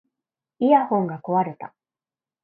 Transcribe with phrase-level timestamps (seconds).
[0.57, 1.75] イヤホンが壊れた